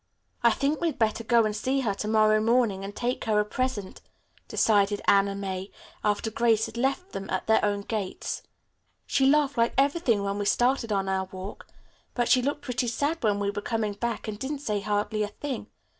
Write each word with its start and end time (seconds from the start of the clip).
"I 0.41 0.49
think 0.49 0.81
we'd 0.81 0.97
better 0.97 1.23
go 1.23 1.45
and 1.45 1.55
see 1.55 1.81
her 1.81 1.93
to 1.93 2.07
morrow 2.07 2.41
morning 2.41 2.83
and 2.83 2.95
take 2.95 3.25
her 3.25 3.39
a 3.39 3.45
present," 3.45 4.01
decided 4.47 4.99
Anna 5.05 5.35
May, 5.35 5.69
after 6.03 6.31
Grace 6.31 6.65
had 6.65 6.75
left 6.75 7.11
them 7.11 7.29
at 7.29 7.45
their 7.45 7.63
own 7.63 7.81
gate. 7.81 8.41
"She 9.05 9.27
laughed 9.27 9.59
like 9.59 9.75
everything 9.77 10.23
when 10.23 10.39
we 10.39 10.45
started 10.45 10.91
on 10.91 11.07
our 11.07 11.25
walk, 11.31 11.67
but 12.15 12.27
she 12.27 12.41
looked 12.41 12.63
pretty 12.63 12.87
sad 12.87 13.21
when 13.21 13.37
we 13.37 13.51
were 13.51 13.61
coming 13.61 13.93
back 13.93 14.27
and 14.27 14.39
didn't 14.39 14.61
say 14.61 14.79
hardly 14.79 15.21
a 15.21 15.27
thing. 15.27 15.67